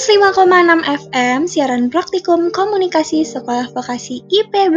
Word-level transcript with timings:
105,6 0.00 0.80
FM, 1.12 1.44
siaran 1.44 1.92
praktikum 1.92 2.48
komunikasi 2.48 3.20
sekolah 3.20 3.68
vokasi 3.68 4.24
IPB. 4.32 4.76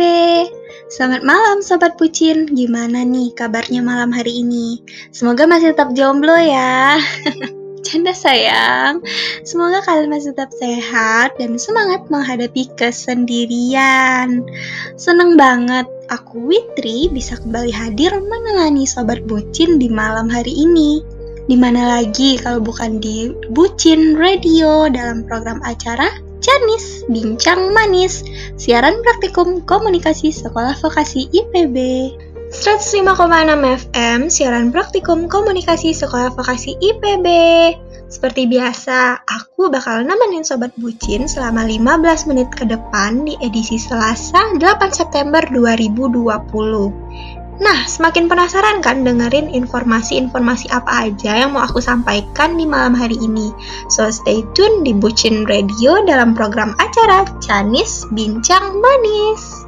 Selamat 0.92 1.24
malam 1.24 1.64
Sobat 1.64 1.96
Pucin, 1.96 2.44
gimana 2.52 3.08
nih 3.08 3.32
kabarnya 3.32 3.80
malam 3.80 4.12
hari 4.12 4.44
ini? 4.44 4.84
Semoga 5.16 5.48
masih 5.48 5.72
tetap 5.72 5.96
jomblo 5.96 6.36
ya. 6.36 7.00
Canda 7.88 8.12
sayang, 8.12 9.00
semoga 9.48 9.80
kalian 9.88 10.12
masih 10.12 10.36
tetap 10.36 10.52
sehat 10.60 11.40
dan 11.40 11.56
semangat 11.56 12.04
menghadapi 12.12 12.68
kesendirian. 12.76 14.44
Seneng 15.00 15.40
banget 15.40 15.88
aku 16.12 16.52
Witri 16.52 17.08
bisa 17.08 17.40
kembali 17.40 17.72
hadir 17.72 18.12
menemani 18.12 18.84
Sobat 18.84 19.24
Bucin 19.24 19.80
di 19.80 19.88
malam 19.88 20.28
hari 20.28 20.52
ini. 20.52 21.00
Di 21.44 21.60
mana 21.60 22.00
lagi 22.00 22.40
kalau 22.40 22.64
bukan 22.64 23.04
di 23.04 23.36
Bucin 23.52 24.16
Radio 24.16 24.88
dalam 24.88 25.28
program 25.28 25.60
acara 25.68 26.08
Janis 26.44 27.08
Bincang 27.08 27.72
Manis, 27.72 28.24
siaran 28.60 29.00
praktikum 29.04 29.64
komunikasi 29.64 30.32
Sekolah 30.32 30.76
Vokasi 30.80 31.32
IPB. 31.32 31.76
105,6 32.54 33.02
FM, 33.90 34.30
siaran 34.30 34.70
praktikum 34.70 35.26
komunikasi 35.26 35.90
Sekolah 35.90 36.30
Vokasi 36.38 36.78
IPB. 36.78 37.28
Seperti 38.14 38.46
biasa, 38.46 39.26
aku 39.26 39.74
bakal 39.74 40.06
nemenin 40.06 40.46
Sobat 40.46 40.70
Bucin 40.78 41.26
selama 41.26 41.66
15 41.66 42.30
menit 42.30 42.54
ke 42.54 42.70
depan 42.70 43.26
di 43.26 43.34
edisi 43.42 43.82
Selasa 43.82 44.54
8 44.62 44.62
September 44.94 45.42
2020. 45.50 47.43
Nah, 47.64 47.88
semakin 47.88 48.28
penasaran 48.28 48.84
kan 48.84 49.08
dengerin 49.08 49.48
informasi-informasi 49.48 50.68
apa 50.68 51.08
aja 51.08 51.48
yang 51.48 51.56
mau 51.56 51.64
aku 51.64 51.80
sampaikan 51.80 52.60
di 52.60 52.68
malam 52.68 52.92
hari 52.92 53.16
ini? 53.16 53.56
So 53.88 54.12
stay 54.12 54.44
tune 54.52 54.84
di 54.84 54.92
Bucin 54.92 55.48
Radio 55.48 56.04
dalam 56.04 56.36
program 56.36 56.76
acara 56.76 57.24
Canis 57.40 58.04
Bincang 58.12 58.84
Manis. 58.84 59.63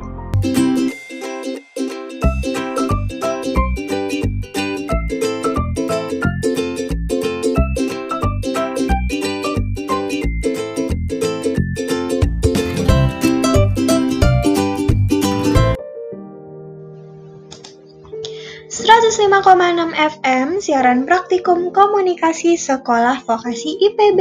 105,6 19.15 19.95
FM, 19.95 20.59
siaran 20.59 21.07
praktikum 21.07 21.71
komunikasi 21.71 22.59
sekolah 22.59 23.23
vokasi 23.23 23.79
IPB. 23.79 24.19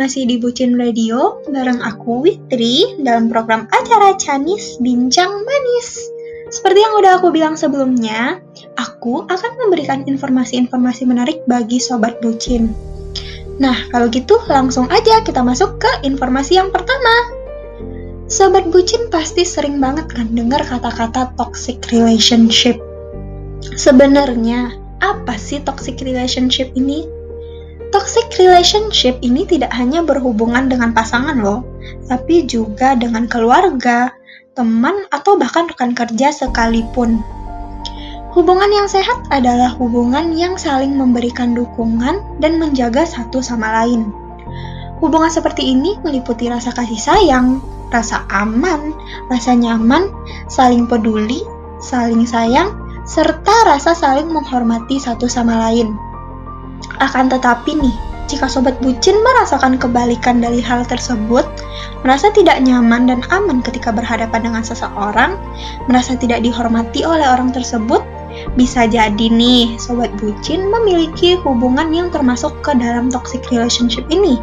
Masih 0.00 0.24
di 0.24 0.40
Bucin 0.40 0.72
Radio, 0.80 1.44
bareng 1.44 1.84
aku 1.84 2.24
Witri, 2.24 2.96
dalam 3.04 3.28
program 3.28 3.68
acara 3.68 4.16
Canis 4.16 4.80
Bincang 4.80 5.44
Manis. 5.44 6.00
Seperti 6.48 6.80
yang 6.80 6.96
udah 6.96 7.20
aku 7.20 7.28
bilang 7.28 7.60
sebelumnya, 7.60 8.40
aku 8.80 9.28
akan 9.28 9.52
memberikan 9.60 10.08
informasi-informasi 10.08 11.04
menarik 11.04 11.44
bagi 11.44 11.76
Sobat 11.76 12.16
Bucin. 12.24 12.72
Nah, 13.60 13.76
kalau 13.92 14.08
gitu 14.08 14.40
langsung 14.48 14.88
aja 14.88 15.20
kita 15.28 15.44
masuk 15.44 15.76
ke 15.76 15.92
informasi 16.08 16.56
yang 16.56 16.72
pertama. 16.72 17.36
Sobat 18.32 18.64
Bucin 18.72 19.12
pasti 19.12 19.44
sering 19.44 19.76
banget 19.76 20.08
kan 20.08 20.32
dengar 20.32 20.64
kata-kata 20.64 21.36
toxic 21.36 21.84
relationship 21.92 22.80
Sebenarnya, 23.74 24.78
apa 25.02 25.34
sih 25.34 25.58
toxic 25.66 25.98
relationship 26.06 26.70
ini? 26.78 27.02
Toxic 27.90 28.30
relationship 28.38 29.18
ini 29.26 29.42
tidak 29.42 29.74
hanya 29.74 30.06
berhubungan 30.06 30.70
dengan 30.70 30.94
pasangan 30.94 31.38
loh, 31.42 31.66
tapi 32.06 32.46
juga 32.46 32.94
dengan 32.94 33.26
keluarga, 33.26 34.14
teman, 34.54 35.10
atau 35.10 35.34
bahkan 35.34 35.66
rekan 35.66 35.96
kerja 35.98 36.30
sekalipun. 36.30 37.18
Hubungan 38.36 38.68
yang 38.68 38.84
sehat 38.84 39.16
adalah 39.32 39.72
hubungan 39.80 40.36
yang 40.36 40.60
saling 40.60 40.92
memberikan 40.92 41.56
dukungan 41.56 42.20
dan 42.36 42.60
menjaga 42.60 43.08
satu 43.08 43.40
sama 43.40 43.82
lain. 43.82 44.12
Hubungan 45.00 45.32
seperti 45.32 45.72
ini 45.72 45.96
meliputi 46.04 46.52
rasa 46.52 46.68
kasih 46.76 47.00
sayang, 47.00 47.64
rasa 47.88 48.28
aman, 48.28 48.92
rasa 49.32 49.56
nyaman, 49.56 50.12
saling 50.52 50.84
peduli, 50.84 51.40
saling 51.80 52.28
sayang, 52.28 52.85
serta 53.06 53.54
rasa 53.64 53.94
saling 53.94 54.26
menghormati 54.26 54.98
satu 54.98 55.30
sama 55.30 55.70
lain. 55.70 55.94
Akan 56.98 57.30
tetapi 57.30 57.78
nih, 57.78 57.94
jika 58.26 58.50
sobat 58.50 58.82
bucin 58.82 59.14
merasakan 59.22 59.78
kebalikan 59.78 60.42
dari 60.42 60.58
hal 60.58 60.82
tersebut, 60.82 61.46
merasa 62.02 62.34
tidak 62.34 62.58
nyaman 62.66 63.06
dan 63.06 63.22
aman 63.30 63.62
ketika 63.62 63.94
berhadapan 63.94 64.50
dengan 64.50 64.66
seseorang, 64.66 65.38
merasa 65.86 66.18
tidak 66.18 66.42
dihormati 66.42 67.06
oleh 67.06 67.22
orang 67.22 67.54
tersebut, 67.54 68.02
bisa 68.58 68.90
jadi 68.90 69.30
nih 69.30 69.78
sobat 69.78 70.10
bucin 70.18 70.66
memiliki 70.66 71.38
hubungan 71.46 71.94
yang 71.94 72.10
termasuk 72.10 72.52
ke 72.66 72.74
dalam 72.74 73.08
toxic 73.08 73.46
relationship 73.54 74.02
ini. 74.10 74.42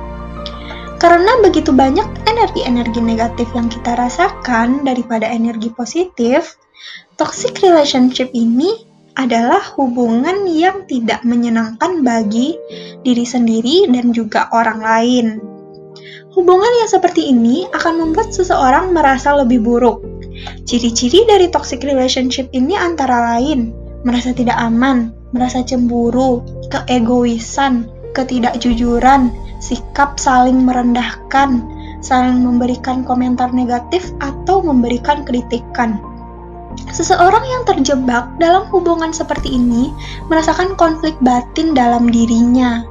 Karena 1.04 1.36
begitu 1.44 1.76
banyak 1.76 2.08
energi-energi 2.32 3.04
negatif 3.04 3.52
yang 3.52 3.68
kita 3.68 4.00
rasakan 4.00 4.88
daripada 4.88 5.28
energi 5.28 5.68
positif, 5.68 6.56
Toxic 7.14 7.62
relationship 7.62 8.34
ini 8.34 8.74
adalah 9.14 9.62
hubungan 9.78 10.50
yang 10.50 10.90
tidak 10.90 11.22
menyenangkan 11.22 12.02
bagi 12.02 12.58
diri 13.06 13.22
sendiri 13.22 13.86
dan 13.86 14.10
juga 14.18 14.50
orang 14.50 14.80
lain. 14.82 15.26
Hubungan 16.34 16.74
yang 16.82 16.90
seperti 16.90 17.30
ini 17.30 17.70
akan 17.70 18.02
membuat 18.02 18.34
seseorang 18.34 18.90
merasa 18.90 19.38
lebih 19.38 19.62
buruk. 19.62 20.02
Ciri-ciri 20.66 21.30
dari 21.30 21.54
toxic 21.54 21.86
relationship 21.86 22.50
ini 22.50 22.74
antara 22.74 23.38
lain 23.38 23.70
merasa 24.02 24.34
tidak 24.34 24.58
aman, 24.58 25.14
merasa 25.38 25.62
cemburu, 25.62 26.42
keegoisan, 26.74 27.86
ketidakjujuran, 28.18 29.30
sikap 29.62 30.18
saling 30.18 30.66
merendahkan, 30.66 31.62
saling 32.02 32.42
memberikan 32.42 33.06
komentar 33.06 33.54
negatif 33.54 34.10
atau 34.18 34.66
memberikan 34.66 35.22
kritikan. 35.22 36.13
Seseorang 36.94 37.42
yang 37.42 37.64
terjebak 37.66 38.38
dalam 38.38 38.70
hubungan 38.70 39.10
seperti 39.10 39.58
ini 39.58 39.90
merasakan 40.30 40.78
konflik 40.78 41.18
batin 41.26 41.74
dalam 41.74 42.10
dirinya. 42.10 42.86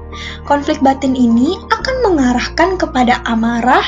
Konflik 0.44 0.82
batin 0.82 1.14
ini 1.14 1.54
akan 1.70 1.96
mengarahkan 2.10 2.76
kepada 2.76 3.22
amarah, 3.24 3.84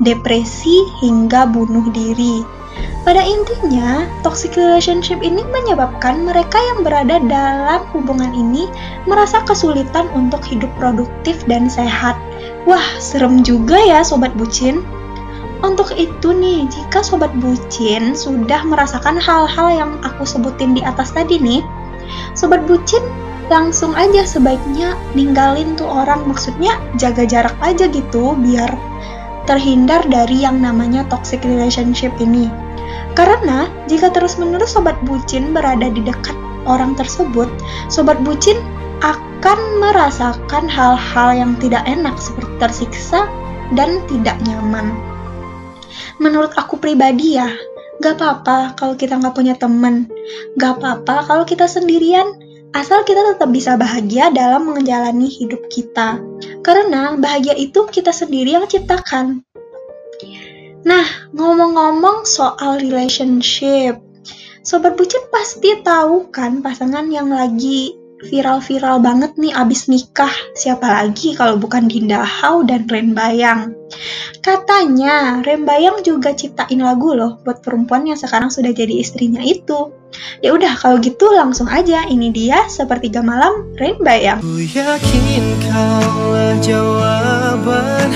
depresi, 0.00 0.86
hingga 1.02 1.50
bunuh 1.50 1.90
diri. 1.90 2.46
Pada 3.06 3.22
intinya, 3.22 4.02
toxic 4.26 4.58
relationship 4.58 5.22
ini 5.22 5.40
menyebabkan 5.46 6.26
mereka 6.26 6.58
yang 6.58 6.82
berada 6.82 7.22
dalam 7.22 7.86
hubungan 7.94 8.34
ini 8.34 8.66
merasa 9.06 9.46
kesulitan 9.46 10.10
untuk 10.10 10.42
hidup 10.42 10.68
produktif 10.74 11.38
dan 11.46 11.70
sehat. 11.70 12.18
Wah, 12.66 12.82
serem 12.98 13.46
juga 13.46 13.78
ya 13.78 14.02
sobat 14.02 14.34
bucin. 14.34 14.82
Untuk 15.66 15.90
itu 15.98 16.30
nih, 16.30 16.70
jika 16.70 17.02
sobat 17.02 17.34
bucin 17.42 18.14
sudah 18.14 18.62
merasakan 18.62 19.18
hal-hal 19.18 19.68
yang 19.74 19.92
aku 20.06 20.22
sebutin 20.22 20.78
di 20.78 20.86
atas 20.86 21.10
tadi 21.10 21.42
nih, 21.42 21.58
sobat 22.38 22.62
bucin 22.70 23.02
langsung 23.50 23.90
aja 23.98 24.22
sebaiknya 24.22 24.94
ninggalin 25.18 25.74
tuh 25.74 25.90
orang, 25.90 26.22
maksudnya 26.22 26.78
jaga 27.02 27.26
jarak 27.26 27.58
aja 27.66 27.90
gitu 27.90 28.38
biar 28.38 28.70
terhindar 29.50 30.06
dari 30.06 30.46
yang 30.46 30.62
namanya 30.62 31.02
toxic 31.10 31.42
relationship 31.42 32.14
ini. 32.22 32.46
Karena 33.18 33.66
jika 33.90 34.14
terus-menerus 34.14 34.78
sobat 34.78 34.94
bucin 35.02 35.50
berada 35.50 35.90
di 35.90 35.98
dekat 35.98 36.38
orang 36.62 36.94
tersebut, 36.94 37.50
sobat 37.90 38.22
bucin 38.22 38.62
akan 39.02 39.58
merasakan 39.82 40.70
hal-hal 40.70 41.34
yang 41.34 41.58
tidak 41.58 41.82
enak 41.90 42.14
seperti 42.22 42.54
tersiksa 42.62 43.26
dan 43.74 43.98
tidak 44.06 44.38
nyaman 44.46 45.15
menurut 46.18 46.52
aku 46.56 46.80
pribadi 46.80 47.38
ya, 47.38 47.48
gak 48.00 48.20
apa-apa 48.20 48.76
kalau 48.76 48.94
kita 48.94 49.16
gak 49.20 49.34
punya 49.36 49.54
temen, 49.56 50.10
gak 50.56 50.80
apa-apa 50.80 51.26
kalau 51.26 51.44
kita 51.48 51.68
sendirian, 51.68 52.26
asal 52.76 53.04
kita 53.04 53.24
tetap 53.34 53.48
bisa 53.52 53.74
bahagia 53.80 54.28
dalam 54.32 54.68
menjalani 54.68 55.28
hidup 55.28 55.66
kita. 55.72 56.20
Karena 56.60 57.16
bahagia 57.16 57.56
itu 57.56 57.88
kita 57.88 58.12
sendiri 58.12 58.56
yang 58.56 58.68
ciptakan. 58.68 59.44
Nah, 60.86 61.06
ngomong-ngomong 61.34 62.22
soal 62.22 62.78
relationship, 62.78 63.98
Sobat 64.66 64.98
Bucin 64.98 65.22
pasti 65.30 65.78
tahu 65.78 66.30
kan 66.34 66.58
pasangan 66.58 67.06
yang 67.06 67.30
lagi 67.30 67.94
viral-viral 68.26 68.98
banget 68.98 69.38
nih 69.38 69.54
abis 69.54 69.86
nikah. 69.86 70.32
Siapa 70.58 70.90
lagi 70.90 71.38
kalau 71.38 71.54
bukan 71.54 71.86
Dinda 71.86 72.26
Hau 72.26 72.66
dan 72.66 72.90
Ren 72.90 73.14
Bayang. 73.14 73.78
Katanya 74.46 75.42
Ren 75.42 75.66
Bayang 75.66 76.06
juga 76.06 76.30
ciptain 76.30 76.78
lagu 76.78 77.18
loh 77.18 77.42
buat 77.42 77.66
perempuan 77.66 78.06
yang 78.06 78.14
sekarang 78.14 78.46
sudah 78.46 78.70
jadi 78.70 78.94
istrinya 78.94 79.42
itu. 79.42 79.90
Ya 80.38 80.54
udah 80.54 80.70
kalau 80.78 81.02
gitu 81.02 81.34
langsung 81.34 81.66
aja 81.66 82.06
ini 82.06 82.30
dia 82.30 82.62
sepertiga 82.70 83.26
malam 83.26 83.66
Ren 83.74 83.98
Bayang. 83.98 84.38
Ku 84.38 84.62
yakin 84.62 85.44
jawaban 86.62 88.10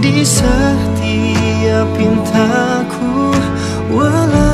di 0.00 0.24
setiap 0.24 1.84
pintaku 2.00 3.36
Walau 3.92 4.53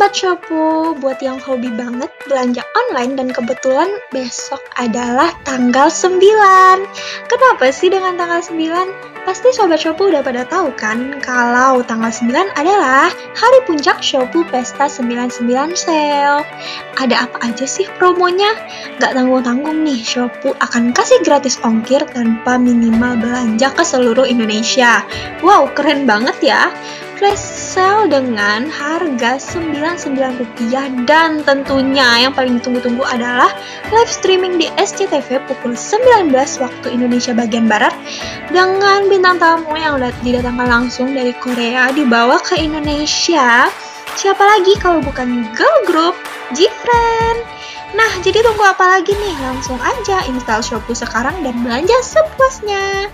Sobat 0.00 0.16
Shopu, 0.16 0.96
buat 0.96 1.20
yang 1.20 1.36
hobi 1.44 1.68
banget 1.76 2.08
belanja 2.24 2.64
online 2.72 3.20
dan 3.20 3.28
kebetulan 3.28 4.00
besok 4.08 4.64
adalah 4.80 5.28
tanggal 5.44 5.92
9 5.92 6.16
Kenapa 7.28 7.68
sih 7.68 7.92
dengan 7.92 8.16
tanggal 8.16 8.40
9? 8.40 9.28
Pasti 9.28 9.52
Sobat 9.52 9.76
Shopee 9.76 10.08
udah 10.08 10.24
pada 10.24 10.48
tahu 10.48 10.72
kan 10.72 11.20
kalau 11.20 11.84
tanggal 11.84 12.08
9 12.08 12.32
adalah 12.32 13.12
hari 13.12 13.60
puncak 13.68 14.00
Shopee 14.00 14.48
Pesta 14.48 14.88
99 14.88 15.44
Sale. 15.76 16.48
Ada 16.96 17.28
apa 17.28 17.52
aja 17.52 17.68
sih 17.68 17.84
promonya? 18.00 18.56
Gak 19.04 19.12
tanggung-tanggung 19.12 19.84
nih, 19.84 20.00
Shopee 20.00 20.56
akan 20.64 20.96
kasih 20.96 21.20
gratis 21.28 21.60
ongkir 21.60 22.08
tanpa 22.08 22.56
minimal 22.56 23.20
belanja 23.20 23.68
ke 23.76 23.84
seluruh 23.84 24.24
Indonesia. 24.24 25.04
Wow, 25.44 25.68
keren 25.76 26.08
banget 26.08 26.40
ya 26.40 26.72
flash 27.20 27.36
sale 27.76 28.08
dengan 28.08 28.72
harga 28.72 29.36
Rp99 29.36 31.04
dan 31.04 31.44
tentunya 31.44 32.24
yang 32.24 32.32
paling 32.32 32.56
ditunggu-tunggu 32.56 33.04
adalah 33.04 33.52
live 33.92 34.08
streaming 34.08 34.56
di 34.56 34.72
SCTV 34.80 35.44
pukul 35.44 35.76
19 35.76 36.32
waktu 36.32 36.86
Indonesia 36.88 37.36
bagian 37.36 37.68
Barat 37.68 37.92
dengan 38.48 39.04
bintang 39.12 39.36
tamu 39.36 39.76
yang 39.76 40.00
didatangkan 40.24 40.64
langsung 40.64 41.12
dari 41.12 41.36
Korea 41.36 41.92
dibawa 41.92 42.40
ke 42.40 42.56
Indonesia. 42.56 43.68
Siapa 44.16 44.40
lagi 44.40 44.80
kalau 44.80 45.04
bukan 45.04 45.44
girl 45.52 45.78
group 45.84 46.16
G-Friend? 46.56 47.38
Nah, 48.00 48.12
jadi 48.24 48.40
tunggu 48.40 48.64
apa 48.64 48.96
lagi 48.96 49.12
nih? 49.12 49.36
Langsung 49.44 49.76
aja 49.84 50.24
install 50.24 50.64
Shopee 50.64 50.96
sekarang 50.96 51.44
dan 51.44 51.52
belanja 51.60 52.00
sepuasnya. 52.00 53.12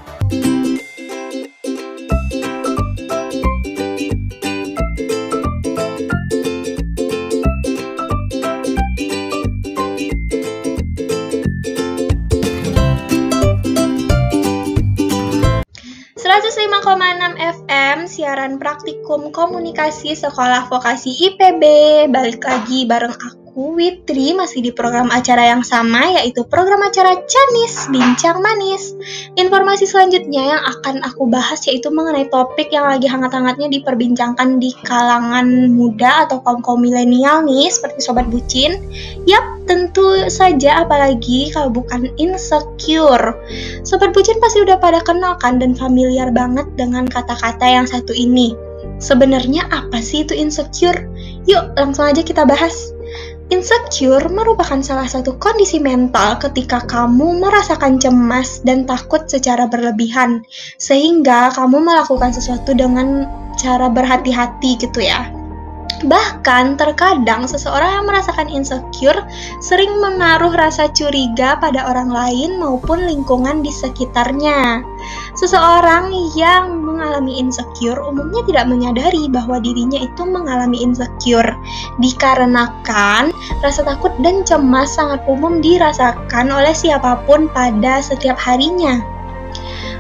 Siaran 18.26 18.58
praktikum 18.58 19.30
komunikasi 19.30 20.18
sekolah 20.18 20.66
vokasi 20.66 21.14
IPB 21.14 21.62
balik 22.10 22.42
lagi 22.42 22.82
bareng 22.82 23.14
aku 23.14 23.35
aku 23.56 23.72
Witri 23.72 24.36
masih 24.36 24.60
di 24.60 24.68
program 24.68 25.08
acara 25.08 25.48
yang 25.48 25.64
sama 25.64 26.04
yaitu 26.20 26.44
program 26.44 26.84
acara 26.84 27.16
Canis 27.24 27.88
Bincang 27.88 28.44
Manis. 28.44 28.92
Informasi 29.32 29.88
selanjutnya 29.88 30.52
yang 30.52 30.60
akan 30.60 31.00
aku 31.00 31.24
bahas 31.24 31.64
yaitu 31.64 31.88
mengenai 31.88 32.28
topik 32.28 32.68
yang 32.68 32.84
lagi 32.84 33.08
hangat-hangatnya 33.08 33.72
diperbincangkan 33.72 34.60
di 34.60 34.76
kalangan 34.84 35.72
muda 35.72 36.28
atau 36.28 36.44
kaum-kaum 36.44 36.84
milenial 36.84 37.48
nih 37.48 37.72
seperti 37.72 38.04
sobat 38.04 38.28
bucin. 38.28 38.76
Yap, 39.24 39.64
tentu 39.64 40.28
saja 40.28 40.84
apalagi 40.84 41.48
kalau 41.48 41.72
bukan 41.72 42.12
insecure. 42.20 43.40
Sobat 43.88 44.12
bucin 44.12 44.36
pasti 44.36 44.68
udah 44.68 44.76
pada 44.76 45.00
kenal 45.00 45.32
kan 45.40 45.56
dan 45.56 45.72
familiar 45.72 46.28
banget 46.28 46.68
dengan 46.76 47.08
kata-kata 47.08 47.64
yang 47.64 47.88
satu 47.88 48.12
ini. 48.12 48.52
Sebenarnya 49.00 49.64
apa 49.72 49.96
sih 50.04 50.28
itu 50.28 50.36
insecure? 50.36 51.08
Yuk, 51.48 51.72
langsung 51.80 52.04
aja 52.04 52.20
kita 52.20 52.44
bahas. 52.44 52.95
Insecure 53.46 54.26
merupakan 54.26 54.82
salah 54.82 55.06
satu 55.06 55.38
kondisi 55.38 55.78
mental 55.78 56.34
ketika 56.42 56.82
kamu 56.82 57.38
merasakan 57.38 58.02
cemas 58.02 58.58
dan 58.66 58.82
takut 58.90 59.30
secara 59.30 59.70
berlebihan, 59.70 60.42
sehingga 60.82 61.54
kamu 61.54 61.78
melakukan 61.78 62.34
sesuatu 62.34 62.74
dengan 62.74 63.30
cara 63.54 63.86
berhati-hati 63.86 64.70
gitu 64.82 64.98
ya. 64.98 65.35
Bahkan 66.04 66.76
terkadang 66.76 67.48
seseorang 67.48 67.88
yang 68.00 68.04
merasakan 68.04 68.52
insecure 68.52 69.16
sering 69.64 69.96
menaruh 69.96 70.52
rasa 70.52 70.92
curiga 70.92 71.56
pada 71.56 71.88
orang 71.88 72.12
lain 72.12 72.60
maupun 72.60 73.00
lingkungan 73.08 73.64
di 73.64 73.72
sekitarnya. 73.72 74.84
Seseorang 75.40 76.12
yang 76.36 76.84
mengalami 76.84 77.40
insecure 77.40 77.96
umumnya 78.04 78.44
tidak 78.44 78.68
menyadari 78.68 79.24
bahwa 79.32 79.56
dirinya 79.56 79.96
itu 80.04 80.22
mengalami 80.28 80.84
insecure 80.84 81.56
dikarenakan 81.96 83.32
rasa 83.64 83.80
takut 83.80 84.12
dan 84.20 84.44
cemas 84.44 84.92
sangat 84.92 85.24
umum 85.24 85.64
dirasakan 85.64 86.52
oleh 86.52 86.76
siapa 86.76 87.24
pun 87.24 87.48
pada 87.56 88.04
setiap 88.04 88.36
harinya. 88.36 89.00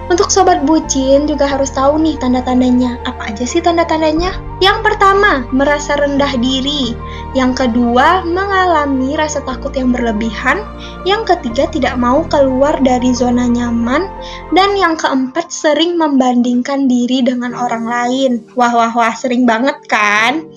Untuk 0.06 0.30
sobat 0.30 0.62
bucin 0.62 1.26
juga 1.26 1.50
harus 1.50 1.72
tahu 1.72 1.98
nih 1.98 2.14
tanda-tandanya. 2.20 3.00
Apa 3.08 3.34
aja 3.34 3.42
sih 3.42 3.58
tanda-tandanya? 3.58 4.45
Yang 4.56 4.88
pertama, 4.88 5.44
merasa 5.52 6.00
rendah 6.00 6.32
diri. 6.40 6.96
Yang 7.36 7.68
kedua, 7.68 8.24
mengalami 8.24 9.12
rasa 9.12 9.44
takut 9.44 9.76
yang 9.76 9.92
berlebihan. 9.92 10.64
Yang 11.04 11.36
ketiga, 11.36 11.68
tidak 11.68 11.94
mau 12.00 12.24
keluar 12.24 12.80
dari 12.80 13.12
zona 13.12 13.44
nyaman. 13.44 14.08
Dan 14.56 14.72
yang 14.80 14.96
keempat, 14.96 15.52
sering 15.52 16.00
membandingkan 16.00 16.88
diri 16.88 17.20
dengan 17.20 17.52
orang 17.52 17.84
lain. 17.84 18.32
Wah, 18.56 18.72
wah, 18.72 18.92
wah, 18.96 19.12
sering 19.12 19.44
banget 19.44 19.76
kan? 19.92 20.48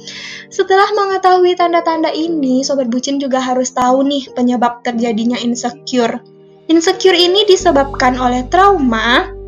Setelah 0.49 0.89
mengetahui 0.95 1.59
tanda-tanda 1.59 2.09
ini, 2.15 2.63
sobat 2.63 2.87
bucin 2.87 3.19
juga 3.19 3.43
harus 3.43 3.75
tahu 3.75 4.01
nih 4.07 4.31
penyebab 4.31 4.81
terjadinya 4.81 5.35
insecure. 5.37 6.23
Insecure 6.71 7.17
ini 7.17 7.43
disebabkan 7.45 8.15
oleh 8.15 8.47
trauma, 8.47 9.38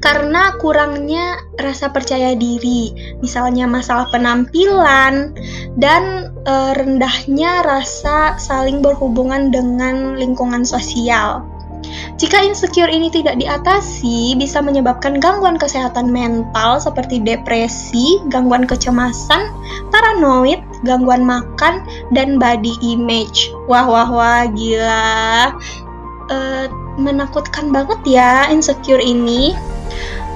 karena 0.00 0.54
kurangnya 0.60 1.40
rasa 1.56 1.90
percaya 1.90 2.36
diri, 2.36 2.92
misalnya 3.20 3.64
masalah 3.68 4.08
penampilan 4.12 5.34
dan 5.76 6.32
e, 6.44 6.54
rendahnya 6.76 7.64
rasa 7.64 8.36
saling 8.36 8.80
berhubungan 8.84 9.50
dengan 9.50 10.14
lingkungan 10.16 10.62
sosial. 10.62 11.44
Jika 12.16 12.40
insecure 12.42 12.88
ini 12.88 13.12
tidak 13.12 13.36
diatasi, 13.36 14.34
bisa 14.40 14.64
menyebabkan 14.64 15.20
gangguan 15.20 15.60
kesehatan 15.60 16.08
mental 16.10 16.80
seperti 16.80 17.20
depresi, 17.20 18.18
gangguan 18.32 18.64
kecemasan, 18.64 19.52
paranoid, 19.92 20.58
gangguan 20.82 21.22
makan, 21.22 21.84
dan 22.16 22.40
body 22.40 22.72
image. 22.80 23.52
Wah, 23.68 23.84
wah, 23.86 24.08
wah, 24.08 24.42
gila. 24.48 25.52
Uh, 26.26 26.66
menakutkan 26.96 27.70
banget 27.70 28.00
ya 28.04 28.48
insecure 28.50 29.00
ini. 29.00 29.52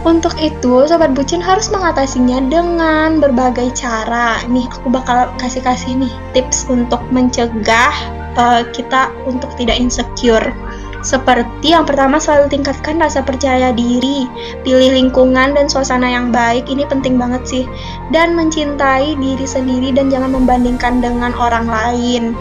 Untuk 0.01 0.33
itu, 0.41 0.89
sobat 0.89 1.13
bucin 1.13 1.45
harus 1.45 1.69
mengatasinya 1.69 2.41
dengan 2.49 3.21
berbagai 3.21 3.69
cara. 3.77 4.41
Nih, 4.49 4.65
aku 4.65 4.89
bakal 4.89 5.29
kasih-kasih 5.37 5.93
nih 5.93 6.13
tips 6.33 6.65
untuk 6.73 7.05
mencegah 7.13 7.93
uh, 8.33 8.65
kita 8.73 9.13
untuk 9.29 9.53
tidak 9.61 9.77
insecure. 9.77 10.57
Seperti 11.01 11.73
yang 11.73 11.89
pertama 11.89 12.21
selalu 12.21 12.53
tingkatkan 12.53 13.01
rasa 13.01 13.25
percaya 13.25 13.73
diri, 13.73 14.29
pilih 14.65 14.93
lingkungan 14.93 15.57
dan 15.57 15.65
suasana 15.69 16.13
yang 16.13 16.29
baik, 16.29 16.69
ini 16.69 16.85
penting 16.85 17.17
banget 17.17 17.41
sih. 17.45 17.65
Dan 18.13 18.37
mencintai 18.37 19.17
diri 19.17 19.47
sendiri 19.49 19.97
dan 19.97 20.13
jangan 20.13 20.33
membandingkan 20.33 21.01
dengan 21.01 21.33
orang 21.37 21.69
lain. 21.69 22.37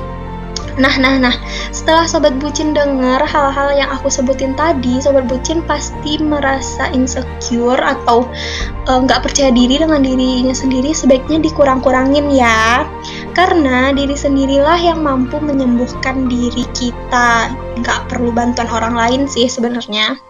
Nah, 0.80 0.96
nah, 0.96 1.20
nah, 1.20 1.36
setelah 1.76 2.08
Sobat 2.08 2.40
Bucin 2.40 2.72
dengar 2.72 3.20
hal-hal 3.28 3.76
yang 3.76 3.92
aku 3.92 4.08
sebutin 4.08 4.56
tadi, 4.56 5.04
Sobat 5.04 5.28
Bucin 5.28 5.60
pasti 5.68 6.16
merasa 6.24 6.88
insecure 6.96 7.84
atau 7.84 8.24
e, 8.88 8.92
nggak 8.96 9.20
uh, 9.20 9.24
percaya 9.28 9.52
diri 9.52 9.76
dengan 9.76 10.00
dirinya 10.00 10.56
sendiri, 10.56 10.96
sebaiknya 10.96 11.44
dikurang-kurangin 11.44 12.32
ya. 12.32 12.88
Karena 13.36 13.92
diri 13.92 14.16
sendirilah 14.16 14.80
yang 14.80 15.04
mampu 15.04 15.44
menyembuhkan 15.44 16.32
diri 16.32 16.64
kita, 16.72 17.52
nggak 17.84 18.08
perlu 18.08 18.32
bantuan 18.32 18.72
orang 18.72 18.96
lain 18.96 19.22
sih 19.28 19.52
sebenarnya. 19.52 20.29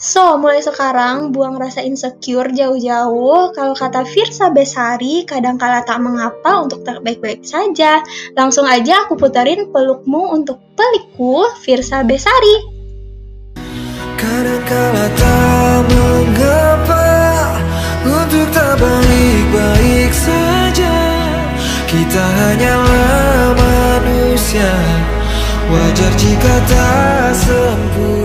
So, 0.00 0.40
mulai 0.40 0.64
sekarang 0.64 1.36
buang 1.36 1.60
rasa 1.60 1.84
insecure 1.84 2.48
jauh-jauh. 2.56 3.52
Kalau 3.52 3.76
kata 3.76 4.08
Firsa 4.08 4.48
Besari, 4.48 5.28
kadang-kala 5.28 5.84
tak 5.84 6.00
mengapa 6.00 6.64
untuk 6.64 6.88
terbaik-baik 6.88 7.44
saja. 7.44 8.00
Langsung 8.32 8.64
aja 8.64 9.04
aku 9.04 9.20
puterin 9.20 9.68
pelukmu 9.68 10.32
untuk 10.32 10.56
pelikku 10.72 11.44
Firsa 11.60 12.00
Besari. 12.00 12.80
Kadang-kala 14.16 15.04
tak 15.20 15.78
mengapa 15.92 17.08
untuk 18.00 18.48
tak 18.56 18.80
baik-baik 18.80 20.12
saja. 20.16 20.96
Kita 21.84 22.24
hanyalah 22.24 23.52
manusia, 23.52 24.72
wajar 25.68 26.12
jika 26.16 26.54
tak 26.72 27.36
sempurna. 27.36 28.19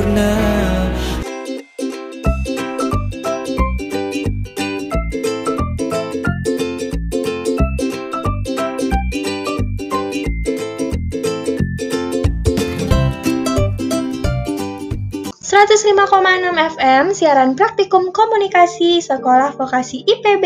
105,6 15.56 16.52
FM, 16.52 17.16
siaran 17.16 17.56
praktikum 17.56 18.12
komunikasi 18.12 19.00
Sekolah 19.00 19.56
Vokasi 19.56 20.04
IPB. 20.04 20.46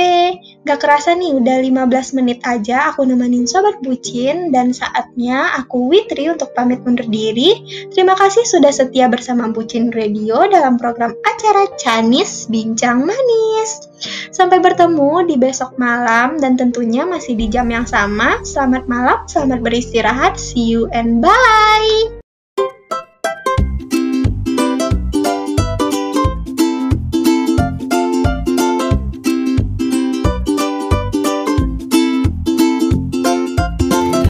Gak 0.70 0.78
kerasa 0.78 1.18
nih, 1.18 1.34
udah 1.34 1.66
15 1.66 2.13
menit 2.22 2.46
aja 2.46 2.94
aku 2.94 3.10
nemenin 3.10 3.50
Sobat 3.50 3.82
Bucin 3.82 4.54
dan 4.54 4.70
saatnya 4.70 5.58
aku 5.58 5.89
Witri 5.89 6.30
untuk 6.30 6.54
pamit 6.54 6.86
undur 6.86 7.10
diri. 7.10 7.58
Terima 7.89 8.13
kasih 8.13 8.46
sudah 8.46 8.70
setia 8.70 9.10
bersama 9.10 9.50
Bucin 9.50 9.89
Radio 9.89 10.46
dalam 10.46 10.78
program 10.78 11.18
acara 11.25 11.66
Canis 11.82 12.46
Bincang 12.46 13.01
Manis. 13.01 13.89
Sampai 14.30 14.62
bertemu 14.62 15.25
di 15.25 15.42
besok 15.42 15.74
malam 15.82 16.38
dan 16.38 16.54
tentunya 16.54 17.10
masih 17.10 17.34
di 17.34 17.50
jam 17.50 17.66
yang 17.74 17.89
sama. 17.89 18.46
Selamat 18.46 18.86
malam, 18.86 19.25
selamat 19.25 19.58
beristirahat, 19.66 20.38
see 20.38 20.70
you 20.70 20.86
and 20.94 21.18
bye! 21.18 22.19